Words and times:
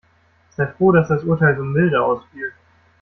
Sei 0.55 0.65
froh, 0.65 0.91
dass 0.93 1.09
das 1.09 1.23
Urteil 1.25 1.55
so 1.57 1.63
milde 1.63 2.03
ausfiel. 2.03 2.53